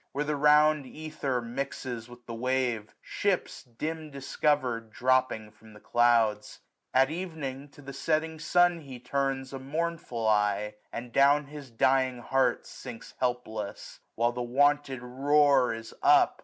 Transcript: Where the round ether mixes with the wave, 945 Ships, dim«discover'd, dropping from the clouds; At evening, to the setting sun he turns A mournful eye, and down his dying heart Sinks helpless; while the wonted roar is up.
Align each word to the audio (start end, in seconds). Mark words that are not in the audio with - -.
Where 0.13 0.23
the 0.25 0.35
round 0.35 0.87
ether 0.87 1.43
mixes 1.43 2.09
with 2.09 2.25
the 2.25 2.33
wave, 2.33 2.85
945 2.85 2.95
Ships, 3.03 3.63
dim«discover'd, 3.63 4.89
dropping 4.89 5.51
from 5.51 5.73
the 5.73 5.79
clouds; 5.79 6.61
At 6.91 7.11
evening, 7.11 7.69
to 7.69 7.83
the 7.83 7.93
setting 7.93 8.39
sun 8.39 8.79
he 8.79 8.99
turns 8.99 9.53
A 9.53 9.59
mournful 9.59 10.27
eye, 10.27 10.73
and 10.91 11.11
down 11.11 11.45
his 11.45 11.69
dying 11.69 12.17
heart 12.17 12.65
Sinks 12.65 13.13
helpless; 13.19 13.99
while 14.15 14.31
the 14.31 14.41
wonted 14.41 15.03
roar 15.03 15.71
is 15.71 15.93
up. 16.01 16.39